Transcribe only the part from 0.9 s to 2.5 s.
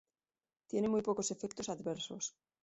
pocos efectos adversos.